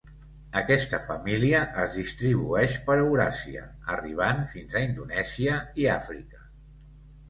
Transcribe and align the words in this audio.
Aquesta 0.61 0.99
família 1.09 1.59
es 1.83 1.99
distribueix 1.99 2.79
per 2.89 2.97
Euràsia, 3.03 3.65
arribant 3.99 4.45
fins 4.57 4.79
a 4.83 4.87
Indonèsia 4.91 5.65
i 5.87 5.91
Àfrica. 6.03 6.47